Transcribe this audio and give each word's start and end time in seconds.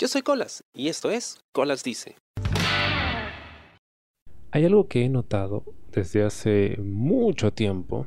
Yo 0.00 0.06
soy 0.06 0.22
Colas 0.22 0.62
y 0.72 0.86
esto 0.86 1.10
es 1.10 1.40
Colas 1.50 1.82
Dice. 1.82 2.14
Hay 4.52 4.64
algo 4.64 4.86
que 4.86 5.04
he 5.04 5.08
notado 5.08 5.64
desde 5.90 6.22
hace 6.22 6.76
mucho 6.80 7.52
tiempo 7.52 8.06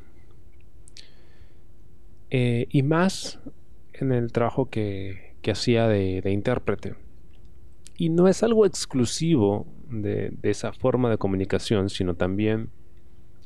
eh, 2.29 2.67
y 2.69 2.83
más 2.83 3.41
en 3.91 4.13
el 4.13 4.31
trabajo 4.31 4.69
que, 4.69 5.35
hacía 5.51 5.89
de, 5.89 6.21
intérprete. 6.31 6.95
Y 7.97 8.07
no 8.07 8.29
es 8.29 8.41
algo 8.41 8.65
exclusivo 8.65 9.67
de, 9.89 10.31
esa 10.43 10.71
forma 10.71 11.09
de 11.09 11.17
comunicación, 11.17 11.89
sino 11.89 12.15
también 12.15 12.69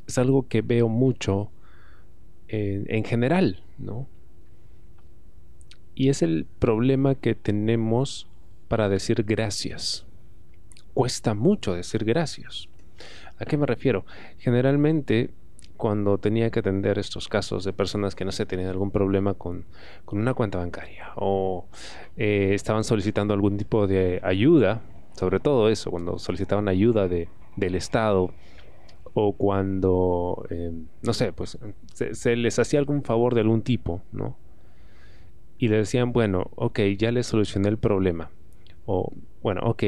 es 0.07 0.19
algo 0.19 0.47
que 0.47 0.61
veo 0.61 0.87
mucho 0.87 1.49
en, 2.47 2.85
en 2.93 3.05
general, 3.05 3.63
¿no? 3.79 4.07
Y 5.95 6.09
es 6.09 6.21
el 6.21 6.45
problema 6.59 7.15
que 7.15 7.33
tenemos 7.33 8.29
para 8.67 8.89
decir 8.89 9.23
gracias. 9.23 10.05
Cuesta 10.93 11.33
mucho 11.33 11.73
decir 11.73 12.05
gracias. 12.05 12.69
¿A 13.37 13.45
qué 13.45 13.57
me 13.57 13.65
refiero? 13.65 14.05
Generalmente 14.37 15.31
cuando 15.77 16.17
tenía 16.17 16.49
que 16.49 16.59
atender 16.59 16.97
estos 16.99 17.27
casos 17.27 17.63
de 17.63 17.73
personas 17.73 18.15
que 18.15 18.25
no 18.25 18.31
sé, 18.31 18.45
tenían 18.45 18.69
algún 18.69 18.91
problema 18.91 19.33
con, 19.33 19.65
una 20.11 20.33
cuenta 20.33 20.57
bancaria 20.57 21.11
o 21.15 21.65
eh, 22.17 22.51
estaban 22.53 22.83
solicitando 22.83 23.33
algún 23.33 23.57
tipo 23.57 23.87
de 23.87 24.19
ayuda, 24.23 24.81
sobre 25.13 25.39
todo 25.39 25.69
eso, 25.69 25.91
cuando 25.91 26.17
solicitaban 26.17 26.67
ayuda 26.67 27.07
de, 27.07 27.27
del 27.55 27.75
Estado 27.75 28.31
o 29.13 29.33
cuando, 29.33 30.45
eh, 30.49 30.71
no 31.01 31.13
sé, 31.13 31.33
pues 31.33 31.57
se, 31.93 32.15
se, 32.15 32.35
les 32.35 32.59
hacía 32.59 32.79
algún 32.79 33.03
favor 33.03 33.33
de 33.33 33.41
algún 33.41 33.61
tipo, 33.61 34.01
¿no? 34.11 34.37
Y 35.57 35.69
le 35.69 35.77
decían, 35.77 36.11
bueno, 36.11 36.51
ok, 36.55 36.79
ya 36.97 37.11
le 37.11 37.23
solucioné 37.23 37.69
el 37.69 37.77
problema. 37.77 38.29
O, 38.85 39.13
bueno, 39.41 39.61
ok, 39.63 39.83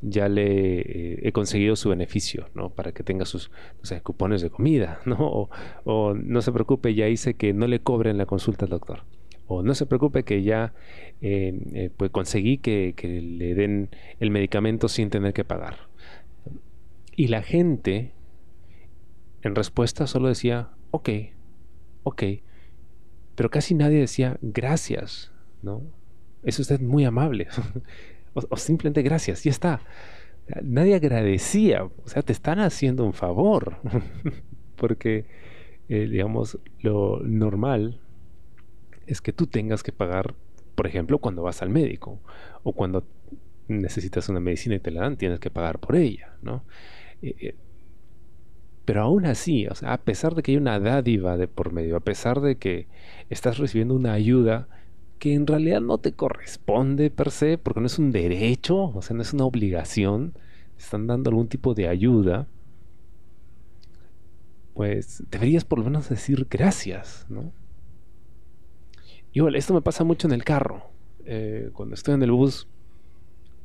ya 0.00 0.28
le 0.28 0.80
eh, 0.80 1.20
he 1.22 1.32
conseguido 1.32 1.76
su 1.76 1.88
beneficio, 1.88 2.48
¿no? 2.54 2.70
Para 2.70 2.92
que 2.92 3.02
tenga 3.02 3.24
sus, 3.24 3.50
cupones 4.02 4.42
de 4.42 4.50
comida, 4.50 5.00
¿no? 5.06 5.48
O, 5.84 6.14
no 6.14 6.42
se 6.42 6.52
preocupe, 6.52 6.94
ya 6.94 7.08
hice 7.08 7.34
que 7.34 7.52
no 7.52 7.66
le 7.66 7.80
cobren 7.80 8.18
la 8.18 8.26
consulta 8.26 8.64
al 8.64 8.70
doctor. 8.70 9.04
O 9.46 9.62
no 9.62 9.74
se 9.74 9.86
preocupe 9.86 10.24
que 10.24 10.42
ya 10.42 10.74
eh, 11.22 11.58
eh, 11.72 11.90
pues 11.96 12.10
conseguí 12.10 12.58
que, 12.58 12.92
que, 12.94 13.08
le 13.22 13.54
den 13.54 13.88
el 14.20 14.30
medicamento 14.30 14.88
sin 14.88 15.08
tener 15.08 15.32
que 15.32 15.44
pagar. 15.44 15.88
Y 17.16 17.28
la 17.28 17.42
gente, 17.42 18.12
en 19.42 19.54
respuesta, 19.54 20.06
solo 20.06 20.28
decía, 20.28 20.68
ok, 20.90 21.08
ok. 22.02 22.22
Pero 23.34 23.50
casi 23.50 23.74
nadie 23.74 23.98
decía, 24.00 24.36
gracias, 24.42 25.32
¿no? 25.62 25.82
Es 26.42 26.58
usted 26.58 26.80
muy 26.80 27.04
amable. 27.04 27.48
O, 28.50 28.56
simplemente 28.56 29.02
gracias, 29.02 29.44
y 29.46 29.48
está. 29.48 29.80
Nadie 30.62 30.94
agradecía, 30.94 31.84
o 31.84 31.92
sea, 32.06 32.22
te 32.22 32.32
están 32.32 32.58
haciendo 32.60 33.04
un 33.04 33.12
favor. 33.12 33.76
Porque, 34.76 35.26
eh, 35.88 36.06
digamos, 36.08 36.58
lo 36.80 37.20
normal 37.20 38.00
es 39.06 39.20
que 39.20 39.32
tú 39.32 39.46
tengas 39.46 39.82
que 39.82 39.92
pagar, 39.92 40.34
por 40.74 40.86
ejemplo, 40.86 41.18
cuando 41.18 41.42
vas 41.42 41.62
al 41.62 41.70
médico 41.70 42.20
o 42.62 42.72
cuando 42.72 43.04
necesitas 43.66 44.28
una 44.28 44.40
medicina 44.40 44.76
y 44.76 44.80
te 44.80 44.90
la 44.90 45.02
dan, 45.02 45.16
tienes 45.16 45.40
que 45.40 45.50
pagar 45.50 45.78
por 45.78 45.96
ella, 45.96 46.36
¿no? 46.42 46.64
Eh, 47.22 47.34
eh, 47.40 47.54
pero 48.84 49.02
aún 49.02 49.26
así, 49.26 49.66
o 49.66 49.74
sea, 49.74 49.92
a 49.92 49.98
pesar 49.98 50.34
de 50.34 50.42
que 50.42 50.52
hay 50.52 50.56
una 50.56 50.80
dádiva 50.80 51.36
de 51.36 51.46
por 51.46 51.72
medio, 51.72 51.96
a 51.96 52.00
pesar 52.00 52.40
de 52.40 52.56
que 52.56 52.86
estás 53.28 53.58
recibiendo 53.58 53.94
una 53.94 54.14
ayuda, 54.14 54.68
que 55.18 55.34
en 55.34 55.46
realidad 55.46 55.80
no 55.80 55.98
te 55.98 56.12
corresponde 56.12 57.10
per 57.10 57.30
se, 57.30 57.58
porque 57.58 57.80
no 57.80 57.86
es 57.86 57.98
un 57.98 58.12
derecho, 58.12 58.76
o 58.76 59.02
sea, 59.02 59.16
no 59.16 59.22
es 59.22 59.32
una 59.32 59.44
obligación, 59.44 60.34
están 60.78 61.06
dando 61.06 61.30
algún 61.30 61.48
tipo 61.48 61.74
de 61.74 61.88
ayuda, 61.88 62.46
pues 64.74 65.24
deberías 65.30 65.64
por 65.64 65.80
lo 65.80 65.86
menos 65.86 66.08
decir 66.08 66.46
gracias, 66.48 67.26
¿no? 67.28 67.52
Igual, 69.32 69.56
esto 69.56 69.74
me 69.74 69.82
pasa 69.82 70.04
mucho 70.04 70.28
en 70.28 70.32
el 70.32 70.44
carro. 70.44 70.84
Eh, 71.24 71.70
cuando 71.72 71.94
estoy 71.94 72.14
en 72.14 72.22
el 72.22 72.30
bus, 72.30 72.68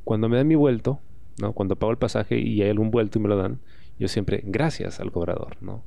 cuando 0.04 0.28
me 0.28 0.38
dan 0.38 0.48
mi 0.48 0.56
vuelto, 0.56 1.00
¿no? 1.40 1.54
Cuando 1.54 1.76
pago 1.76 1.92
el 1.92 1.98
pasaje 1.98 2.40
y 2.40 2.62
hay 2.62 2.70
algún 2.70 2.92
vuelto 2.92 3.20
y 3.20 3.22
me 3.22 3.30
lo 3.30 3.38
dan, 3.38 3.60
yo 4.00 4.08
siempre 4.08 4.42
gracias 4.44 5.00
al 5.00 5.12
cobrador, 5.12 5.58
¿no? 5.62 5.84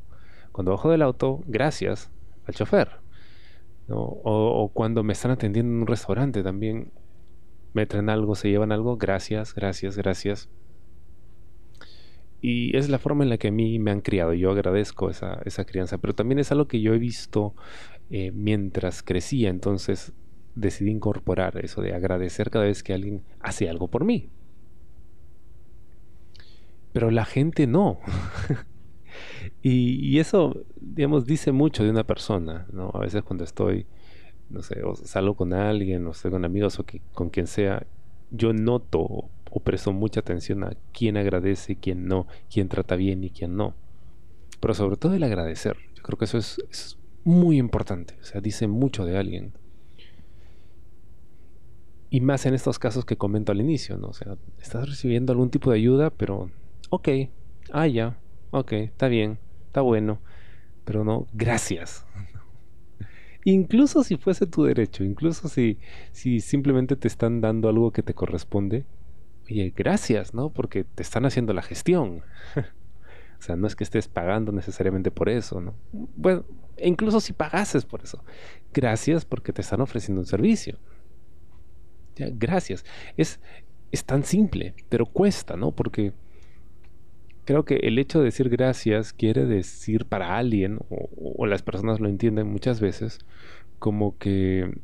Cuando 0.53 0.71
bajo 0.71 0.91
del 0.91 1.03
auto, 1.03 1.43
gracias 1.47 2.11
al 2.47 2.55
chofer. 2.55 3.06
O, 3.89 4.71
cuando 4.75 5.03
me 5.05 5.13
están 5.13 5.31
atendiendo 5.31 5.73
en 5.73 5.81
un 5.83 5.87
restaurante 5.87 6.43
también, 6.43 6.91
me 7.73 7.87
traen 7.87 8.11
algo, 8.11 8.35
se 8.35 8.51
llevan 8.51 8.73
algo, 8.73 8.97
gracias, 8.97 9.55
gracias, 9.55 9.97
gracias. 9.97 10.49
Y 12.41 12.77
es 12.77 12.89
la 12.89 12.99
forma 12.99 13.25
en 13.25 13.31
la 13.31 13.39
que 13.39 13.49
a 13.49 13.53
mí 13.53 13.79
me 13.79 13.91
han 13.91 14.01
criado. 14.01 14.35
Yo 14.35 14.51
agradezco 14.51 15.11
esa, 15.11 15.41
esa 15.45 15.65
crianza, 15.65 15.99
pero 15.99 16.15
también 16.15 16.39
es 16.39 16.53
algo 16.53 16.67
que 16.67 16.81
yo 16.81 16.95
he 16.95 16.99
visto 16.99 17.55
eh, 18.11 18.33
mientras 18.33 19.03
crecía. 19.03 19.51
Entonces 19.51 20.13
decidí 20.55 20.91
incorporar 20.91 21.59
eso 21.65 21.83
de 21.83 21.95
agradecer 21.95 22.51
cada 22.51 22.65
vez 22.65 22.83
que 22.83 22.95
alguien 22.95 23.23
hace 23.41 23.69
algo 23.69 23.89
por 23.89 24.05
mí. 24.05 24.31
Pero 26.93 27.11
la 27.11 27.25
gente 27.25 27.67
no. 27.67 27.99
Y, 29.69 30.21
eso, 30.21 30.65
digamos, 30.81 31.27
dice 31.27 31.51
mucho 31.51 31.83
de 31.83 31.91
una 31.91 32.05
persona, 32.05 32.69
¿no? 32.73 32.93
A 32.95 33.01
veces 33.01 33.25
cuando 33.25 33.43
estoy, 33.43 33.85
no 34.49 34.63
sé, 34.63 34.85
o 34.85 34.95
salgo 34.95 35.35
con 35.35 35.53
alguien, 35.53 36.07
o 36.07 36.13
estoy 36.13 36.31
con 36.31 36.45
amigos, 36.45 36.79
o 36.79 36.85
con 37.13 37.31
quien 37.31 37.49
sea, 37.49 37.85
yo 38.31 38.53
noto 38.53 39.01
o, 39.01 39.61
presto 39.65 39.93
mucha 39.93 40.21
atención 40.21 40.63
a 40.63 40.77
quién 40.93 41.17
agradece, 41.17 41.75
quién 41.75 42.07
no, 42.07 42.29
quién 42.49 42.69
trata 42.69 42.95
bien 42.95 43.25
y 43.25 43.31
quién 43.31 43.57
no. 43.57 43.75
Pero 44.61 44.73
sobre 44.73 44.97
todo 44.99 45.15
el 45.15 45.25
agradecer. 45.25 45.77
Yo 45.97 46.03
creo 46.05 46.17
que 46.17 46.27
eso 46.27 46.39
es, 46.39 46.63
es 46.71 46.97
muy 47.25 47.59
importante. 47.59 48.15
O 48.21 48.25
sea, 48.25 48.41
dice 48.41 48.69
mucho 48.69 49.05
de 49.05 49.19
alguien. 49.19 49.53
Y 52.09 52.21
más 52.21 52.47
en 52.47 52.55
estos 52.55 52.79
casos 52.79 53.05
que 53.05 53.17
comento 53.17 53.51
al 53.51 53.61
inicio, 53.61 53.99
¿no? 53.99 54.09
O 54.11 54.13
sea, 54.13 54.37
estás 54.61 54.89
recibiendo 54.89 55.33
algún 55.33 55.51
tipo 55.51 55.73
de 55.73 55.79
ayuda, 55.79 56.11
pero, 56.11 56.53
ok, 56.91 57.09
ah, 57.73 57.89
ya, 57.89 58.17
ok, 58.53 58.73
está 58.73 59.09
bien, 59.09 59.41
está 59.77 59.83
bueno, 59.83 60.21
pero 60.87 61.05
no, 61.05 61.27
gracias. 61.35 62.07
incluso 63.45 64.05
si 64.05 64.17
fuese 64.17 64.47
tu 64.47 64.65
derecho, 64.65 65.05
incluso 65.05 65.51
si, 65.51 65.79
si 66.13 66.41
simplemente 66.41 66.97
te 66.97 67.09
están 67.09 67.43
dando 67.43 67.69
algo 67.69 67.91
que 67.91 68.03
te 68.03 68.15
corresponde, 68.15 68.87
oye, 69.45 69.75
gracias, 69.77 70.33
¿no? 70.33 70.49
Porque 70.49 70.85
te 70.85 71.03
están 71.03 71.27
haciendo 71.27 71.53
la 71.53 71.61
gestión. 71.61 72.23
o 73.39 73.43
sea, 73.43 73.57
no 73.57 73.67
es 73.67 73.77
que 73.77 73.85
estés 73.85 74.09
pagando 74.09 74.51
necesariamente 74.51 75.11
por 75.11 75.29
eso, 75.29 75.61
¿no? 75.61 75.75
Bueno, 75.93 76.47
e 76.79 76.89
incluso 76.89 77.21
si 77.21 77.35
pagases 77.35 77.85
por 77.85 78.03
eso, 78.03 78.25
gracias 78.73 79.27
porque 79.27 79.53
te 79.53 79.61
están 79.61 79.83
ofreciendo 79.83 80.23
un 80.23 80.27
servicio. 80.27 80.79
Ya, 82.15 82.29
gracias. 82.33 82.83
Es, 83.19 83.41
es 83.93 84.07
tan 84.07 84.25
simple, 84.25 84.75
pero 84.89 85.05
cuesta, 85.05 85.55
¿no? 85.55 85.73
Porque 85.73 86.15
creo 87.47 87.65
que 87.65 87.77
el 87.77 87.99
hecho 87.99 88.19
de 88.19 88.27
decir 88.27 88.51
gracias 88.51 89.13
quiere 89.15 89.47
decir 89.47 90.05
para 90.05 90.37
alguien, 90.37 90.81
o, 90.91 91.47
las 91.47 91.63
personas 91.63 92.01
lo 92.01 92.09
entienden 92.09 92.49
muchas 92.49 92.81
veces, 92.81 93.21
como 93.79 94.19
que, 94.19 94.81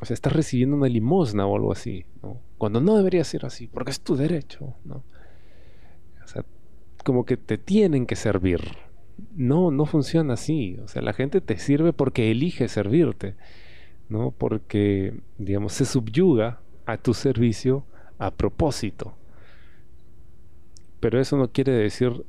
o 0.00 0.06
sea, 0.06 0.14
estás 0.14 0.32
recibiendo 0.32 0.74
una 0.74 0.88
limosna 0.88 1.46
o 1.46 1.54
algo 1.54 1.70
así, 1.70 2.06
¿no? 2.22 2.40
Cuando 2.58 2.80
no 2.80 2.96
debería 2.96 3.22
ser 3.24 3.44
así, 3.44 3.66
porque 3.66 3.90
es 3.90 4.00
tu 4.00 4.16
derecho, 4.16 4.74
¿no? 4.84 5.04
O 6.24 6.26
sea, 6.26 6.44
como 7.04 7.26
que 7.26 7.36
te 7.36 7.58
tienen 7.58 8.06
que 8.06 8.16
servir. 8.16 8.60
No, 9.34 9.70
no 9.70 9.86
funciona 9.86 10.34
así. 10.34 10.78
O 10.82 10.88
sea, 10.88 11.02
la 11.02 11.12
gente 11.12 11.40
te 11.40 11.58
sirve 11.58 11.92
porque 11.92 12.30
elige 12.30 12.68
servirte, 12.68 13.34
¿no? 14.08 14.30
Porque, 14.30 15.20
digamos, 15.38 15.74
se 15.74 15.84
subyuga 15.84 16.60
a 16.86 16.96
tu 16.96 17.14
servicio 17.14 17.84
a 18.18 18.30
propósito. 18.30 19.14
Pero 21.00 21.20
eso 21.20 21.36
no 21.36 21.48
quiere 21.48 21.72
decir 21.72 22.24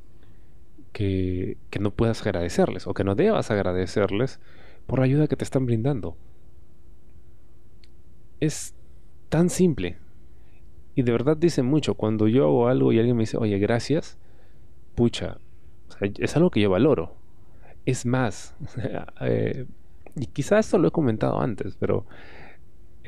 que, 0.92 1.56
no 1.80 1.90
puedas 1.90 2.22
agradecerles 2.22 2.86
o 2.86 2.94
que 2.94 3.04
no 3.04 3.14
debas 3.14 3.50
agradecerles 3.50 4.40
por 4.86 4.98
la 4.98 5.04
ayuda 5.04 5.28
que 5.28 5.36
te 5.36 5.44
están 5.44 5.66
brindando. 5.66 6.16
Es 8.40 8.74
tan 9.28 9.50
simple. 9.50 9.98
Y 10.94 11.02
de 11.02 11.12
verdad 11.12 11.36
dice 11.36 11.62
mucho. 11.62 11.94
Cuando 11.94 12.28
yo 12.28 12.44
hago 12.44 12.68
algo 12.68 12.92
y 12.92 12.98
alguien 12.98 13.16
me 13.16 13.22
dice, 13.22 13.36
oye, 13.36 13.58
gracias, 13.58 14.18
pucha, 14.94 15.38
es 16.00 16.36
algo 16.36 16.50
que 16.50 16.60
yo 16.60 16.70
valoro. 16.70 17.14
Es 17.86 18.04
más, 18.04 18.54
eh, 19.20 19.66
y 20.16 20.26
quizás 20.26 20.66
esto 20.66 20.78
lo 20.78 20.88
he 20.88 20.90
comentado 20.90 21.40
antes, 21.40 21.76
pero 21.78 22.06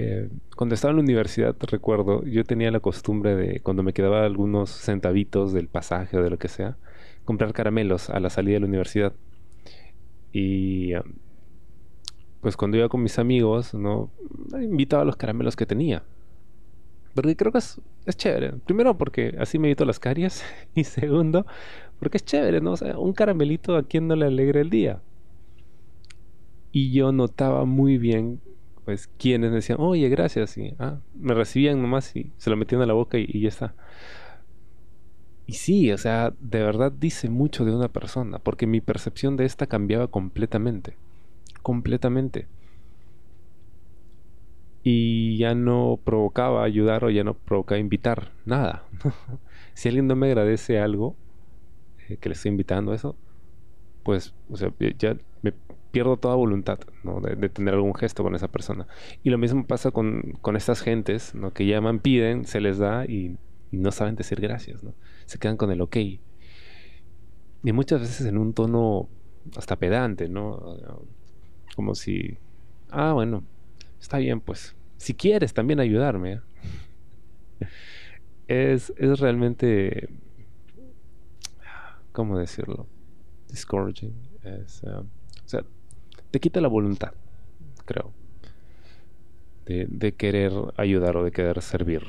eh, 0.03 0.29
cuando 0.57 0.75
estaba 0.75 0.93
en 0.93 0.97
la 0.97 1.03
universidad, 1.03 1.55
recuerdo, 1.61 2.25
yo 2.25 2.45
tenía 2.45 2.71
la 2.71 2.81
costumbre 2.81 3.37
de, 3.37 3.61
cuando 3.61 3.83
me 3.83 3.93
quedaba 3.93 4.25
algunos 4.25 4.71
centavitos 4.71 5.53
del 5.53 5.69
pasaje 5.69 6.17
o 6.17 6.23
de 6.23 6.31
lo 6.31 6.39
que 6.39 6.49
sea, 6.49 6.79
comprar 7.27 7.53
caramelos 7.53 8.09
a 8.09 8.19
la 8.19 8.31
salida 8.31 8.55
de 8.55 8.61
la 8.61 8.67
universidad. 8.67 9.13
Y 10.33 10.95
um, 10.95 11.03
pues 12.41 12.57
cuando 12.57 12.79
iba 12.79 12.89
con 12.89 13.03
mis 13.03 13.19
amigos, 13.19 13.75
¿no? 13.75 14.11
Invitaba 14.53 15.05
los 15.05 15.17
caramelos 15.17 15.55
que 15.55 15.67
tenía. 15.67 16.03
Porque 17.15 17.37
creo 17.37 17.53
que 17.53 17.59
es, 17.59 17.79
es 18.07 18.17
chévere. 18.17 18.53
Primero 18.65 18.97
porque 18.97 19.37
así 19.39 19.59
me 19.59 19.69
evito 19.69 19.85
las 19.85 19.99
caries. 19.99 20.43
Y 20.75 20.85
segundo, 20.85 21.45
porque 21.99 22.17
es 22.17 22.25
chévere, 22.25 22.63
¿no? 22.63 22.73
O 22.73 23.01
un 23.01 23.13
caramelito 23.13 23.77
a 23.77 23.83
quien 23.83 24.09
no 24.09 24.17
le 24.17 24.25
alegra 24.27 24.63
el 24.63 24.71
día. 24.71 25.03
Y 26.73 26.93
yo 26.93 27.13
notaba 27.13 27.67
muy 27.67 27.99
bien, 27.99 28.41
pues, 28.85 29.09
quienes 29.19 29.53
decían, 29.53 29.79
oye, 29.81 30.09
gracias. 30.09 30.57
Y 30.59 30.75
ah, 30.79 31.01
me 31.15 31.35
recibían 31.35 31.81
nomás 31.81 32.15
y 32.17 32.33
se 32.37 32.51
lo 32.51 32.57
metían 32.57 32.83
a 32.83 32.87
la 32.87 32.95
boca 32.95 33.19
y, 33.19 33.27
y 33.29 33.41
ya 33.41 33.49
está. 33.49 33.75
Y 35.47 35.55
sí, 35.55 35.91
o 35.93 35.99
sea, 35.99 36.33
de 36.39 36.63
verdad 36.63 36.93
dice 36.93 37.29
mucho 37.29 37.65
de 37.65 37.75
una 37.75 37.89
persona, 37.89 38.39
porque 38.39 38.67
mi 38.67 38.81
percepción 38.81 39.37
de 39.37 39.47
esta 39.47 39.67
cambiaba 39.67 40.07
completamente. 40.07 40.97
Completamente 41.63 42.47
y 44.83 45.37
ya 45.37 45.55
no 45.55 45.99
provocaba 46.03 46.65
ayudar 46.65 47.05
o 47.05 47.11
ya 47.11 47.25
no 47.25 47.35
provocaba 47.35 47.79
invitar 47.79 48.33
nada. 48.45 48.85
si 49.75 49.89
alguien 49.89 50.07
no 50.07 50.17
me 50.17 50.29
agradece 50.29 50.81
algo 50.81 51.17
eh, 52.09 52.17
que 52.17 52.29
le 52.29 52.35
estoy 52.35 52.51
invitando 52.51 52.95
eso, 52.95 53.17
pues 54.03 54.35
o 54.51 54.57
sea, 54.57 54.73
ya 54.99 55.17
me 55.43 55.53
pierdo 55.91 56.17
toda 56.17 56.35
voluntad 56.35 56.79
¿no? 57.03 57.21
de, 57.21 57.49
tener 57.49 57.75
algún 57.75 57.95
gesto 57.95 58.23
con 58.23 58.35
esa 58.35 58.49
persona. 58.49 58.87
Y 59.23 59.31
lo 59.31 59.39
mismo 59.39 59.67
pasa 59.67 59.91
con, 59.91 60.39
con 60.41 60.57
estas 60.57 60.81
gentes 60.81 61.35
¿no? 61.35 61.53
que 61.53 61.67
llaman, 61.67 61.99
piden, 61.99 62.45
se 62.45 62.61
les 62.61 62.79
da 62.79 63.05
y, 63.07 63.37
no 63.73 63.93
saben 63.93 64.17
decir 64.17 64.41
gracias. 64.41 64.83
¿no? 64.83 64.95
Se 65.27 65.39
quedan 65.39 65.57
con 65.57 65.71
el 65.71 65.81
ok. 65.81 65.97
Y 67.63 67.73
muchas 67.73 68.01
veces 68.01 68.27
en 68.27 68.37
un 68.37 68.53
tono 68.53 69.09
hasta 69.57 69.77
pedante, 69.77 70.29
¿no? 70.29 70.77
Como 71.77 71.95
si, 71.95 72.39
ah, 72.91 73.13
bueno, 73.13 73.45
está 74.01 74.19
bien, 74.19 74.41
pues, 74.41 74.75
si 74.97 75.15
quieres 75.15 75.55
también 75.55 75.81
ayudarme. 75.81 76.41
Es, 78.49 78.93
es 78.97 79.21
realmente, 79.21 80.09
¿cómo 82.11 82.37
decirlo? 82.37 82.89
Discouraging. 83.51 84.15
Es, 84.43 84.83
um, 84.85 85.07
o 85.45 85.49
sea, 85.49 85.65
te 86.31 86.41
quita 86.41 86.61
la 86.61 86.69
voluntad, 86.69 87.13
creo, 87.85 88.13
de, 89.67 89.87
de 89.89 90.13
querer 90.13 90.53
ayudar 90.77 91.17
o 91.17 91.25
de 91.25 91.33
querer 91.33 91.61
servir. 91.61 92.03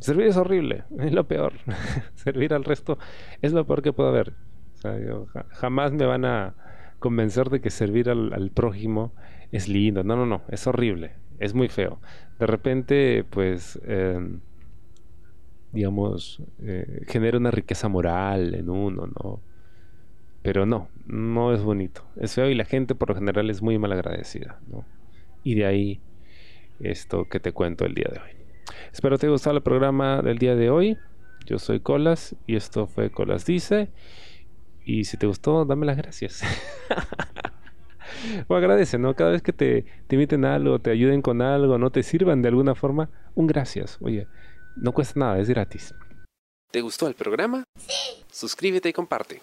Servir 0.00 0.26
es 0.26 0.36
horrible, 0.36 0.84
es 0.98 1.12
lo 1.12 1.26
peor. 1.26 1.54
servir 2.14 2.54
al 2.54 2.64
resto 2.64 2.98
es 3.42 3.52
lo 3.52 3.66
peor 3.66 3.82
que 3.82 3.92
puedo 3.92 4.08
haber. 4.08 4.34
O 4.74 4.80
sea, 4.80 5.44
jamás 5.50 5.92
me 5.92 6.06
van 6.06 6.24
a 6.24 6.54
convencer 6.98 7.50
de 7.50 7.60
que 7.60 7.70
servir 7.70 8.10
al, 8.10 8.50
prójimo 8.52 9.12
es 9.50 9.68
lindo. 9.68 10.04
No, 10.04 10.16
no, 10.16 10.26
no, 10.26 10.42
es 10.48 10.66
horrible, 10.66 11.12
es 11.38 11.54
muy 11.54 11.68
feo. 11.68 12.00
De 12.38 12.46
repente, 12.46 13.24
pues, 13.28 13.80
em, 13.84 14.40
digamos, 15.72 16.42
eh, 16.60 17.04
genera 17.08 17.38
una 17.38 17.50
riqueza 17.50 17.88
moral 17.88 18.54
en 18.54 18.70
uno, 18.70 19.06
¿no? 19.06 19.40
Pero 20.48 20.64
no, 20.64 20.88
no 21.04 21.52
es 21.52 21.62
bonito. 21.62 22.06
Es 22.16 22.32
feo 22.32 22.48
y 22.48 22.54
la 22.54 22.64
gente 22.64 22.94
por 22.94 23.10
lo 23.10 23.14
general 23.14 23.50
es 23.50 23.60
muy 23.60 23.78
mal 23.78 23.92
agradecida, 23.92 24.58
¿no? 24.66 24.82
Y 25.44 25.54
de 25.56 25.66
ahí 25.66 26.00
esto 26.80 27.26
que 27.26 27.38
te 27.38 27.52
cuento 27.52 27.84
el 27.84 27.92
día 27.92 28.08
de 28.10 28.18
hoy. 28.18 28.30
Espero 28.90 29.18
te 29.18 29.26
haya 29.26 29.32
gustado 29.32 29.58
el 29.58 29.62
programa 29.62 30.22
del 30.22 30.38
día 30.38 30.56
de 30.56 30.70
hoy. 30.70 30.96
Yo 31.44 31.58
soy 31.58 31.80
Colas 31.80 32.34
y 32.46 32.56
esto 32.56 32.86
fue 32.86 33.10
Colas 33.10 33.44
Dice. 33.44 33.90
Y 34.86 35.04
si 35.04 35.18
te 35.18 35.26
gustó, 35.26 35.66
dame 35.66 35.84
las 35.84 35.98
gracias. 35.98 36.40
o 38.48 38.56
agradece, 38.56 38.96
¿no? 38.96 39.14
Cada 39.14 39.32
vez 39.32 39.42
que 39.42 39.52
te, 39.52 39.84
te 40.06 40.16
inviten 40.16 40.46
a 40.46 40.54
algo, 40.54 40.78
te 40.78 40.90
ayuden 40.90 41.20
con 41.20 41.42
algo, 41.42 41.76
no 41.76 41.90
te 41.90 42.02
sirvan 42.02 42.40
de 42.40 42.48
alguna 42.48 42.74
forma, 42.74 43.10
un 43.34 43.46
gracias. 43.46 43.98
Oye, 44.00 44.26
no 44.76 44.92
cuesta 44.92 45.20
nada, 45.20 45.40
es 45.40 45.50
gratis. 45.50 45.94
¿Te 46.70 46.80
gustó 46.80 47.06
el 47.06 47.14
programa? 47.14 47.64
Sí. 47.76 48.24
Suscríbete 48.30 48.88
y 48.88 48.92
comparte. 48.94 49.42